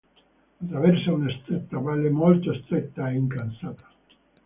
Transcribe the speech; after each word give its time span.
Attraversa 0.63 1.13
una 1.13 1.29
stretta 1.29 1.77
valle 1.77 2.09
molto 2.09 2.51
stretta 2.55 3.11
e 3.11 3.17
incassata. 3.17 3.87